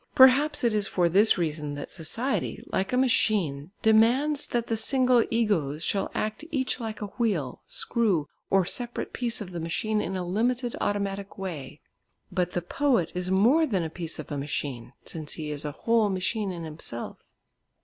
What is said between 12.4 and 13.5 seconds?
the poet is